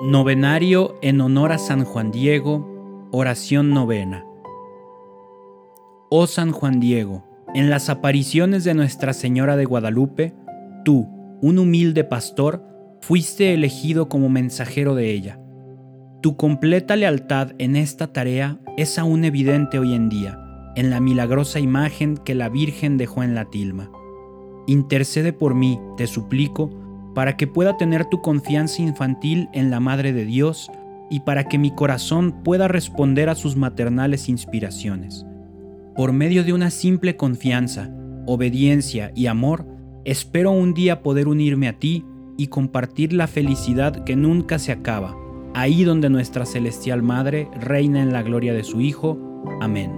[0.00, 4.24] Novenario en honor a San Juan Diego, oración novena.
[6.10, 10.34] Oh San Juan Diego, en las apariciones de Nuestra Señora de Guadalupe,
[10.84, 11.06] tú,
[11.40, 12.64] un humilde pastor,
[13.00, 15.38] fuiste elegido como mensajero de ella.
[16.20, 20.36] Tu completa lealtad en esta tarea es aún evidente hoy en día,
[20.74, 23.92] en la milagrosa imagen que la Virgen dejó en la tilma.
[24.66, 26.70] Intercede por mí, te suplico,
[27.14, 30.70] para que pueda tener tu confianza infantil en la Madre de Dios
[31.10, 35.26] y para que mi corazón pueda responder a sus maternales inspiraciones.
[35.94, 37.90] Por medio de una simple confianza,
[38.26, 39.66] obediencia y amor,
[40.04, 42.04] espero un día poder unirme a ti
[42.38, 45.14] y compartir la felicidad que nunca se acaba,
[45.54, 49.18] ahí donde nuestra celestial Madre reina en la gloria de su Hijo.
[49.60, 49.92] Amén.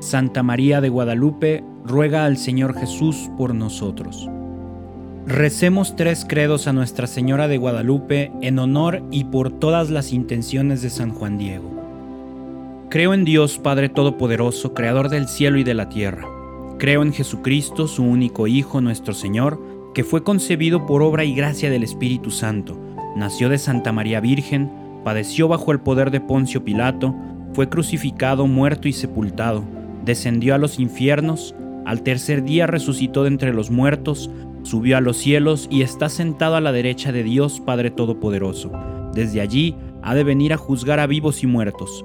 [0.00, 4.28] Santa María de Guadalupe, ruega al Señor Jesús por nosotros.
[5.26, 10.82] Recemos tres credos a Nuestra Señora de Guadalupe en honor y por todas las intenciones
[10.82, 11.70] de San Juan Diego.
[12.88, 16.26] Creo en Dios Padre Todopoderoso, Creador del cielo y de la tierra.
[16.78, 19.60] Creo en Jesucristo, su único Hijo, nuestro Señor,
[19.94, 22.80] que fue concebido por obra y gracia del Espíritu Santo.
[23.14, 24.70] Nació de Santa María Virgen,
[25.04, 27.14] padeció bajo el poder de Poncio Pilato,
[27.52, 29.64] fue crucificado, muerto y sepultado,
[30.04, 31.54] descendió a los infiernos,
[31.90, 34.30] al tercer día resucitó de entre los muertos,
[34.62, 38.70] subió a los cielos y está sentado a la derecha de Dios Padre Todopoderoso.
[39.12, 42.04] Desde allí ha de venir a juzgar a vivos y muertos.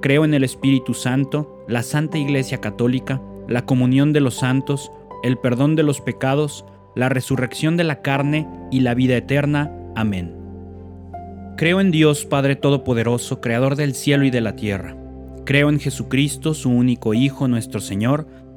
[0.00, 4.90] Creo en el Espíritu Santo, la Santa Iglesia Católica, la comunión de los santos,
[5.22, 9.70] el perdón de los pecados, la resurrección de la carne y la vida eterna.
[9.94, 10.34] Amén.
[11.58, 14.96] Creo en Dios Padre Todopoderoso, Creador del cielo y de la tierra.
[15.44, 18.26] Creo en Jesucristo, su único Hijo, nuestro Señor,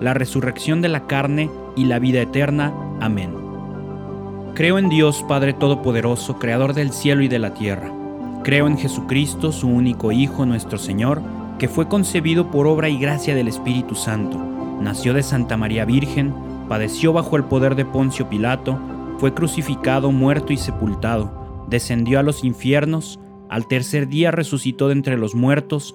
[0.00, 2.72] la resurrección de la carne y la vida eterna.
[3.00, 3.32] Amén.
[4.54, 7.92] Creo en Dios Padre Todopoderoso, Creador del cielo y de la tierra.
[8.44, 11.22] Creo en Jesucristo, su único Hijo, nuestro Señor,
[11.58, 14.38] que fue concebido por obra y gracia del Espíritu Santo.
[14.80, 16.34] Nació de Santa María Virgen,
[16.68, 18.78] padeció bajo el poder de Poncio Pilato,
[19.18, 23.18] fue crucificado, muerto y sepultado, descendió a los infiernos,
[23.48, 25.94] al tercer día resucitó de entre los muertos,